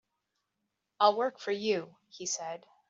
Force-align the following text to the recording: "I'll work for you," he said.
"I'll 0.99 1.15
work 1.15 1.37
for 1.37 1.51
you," 1.51 1.97
he 2.09 2.25
said. 2.25 2.65